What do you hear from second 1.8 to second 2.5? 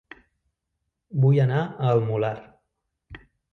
El Molar